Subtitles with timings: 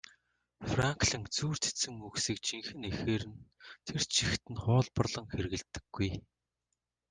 [0.69, 3.41] Франклин зүйр цэцэн үгсийг жинхэнэ эхээр нь
[3.87, 6.11] тэр чигт нь хуулбарлан хэрэглэдэггүй.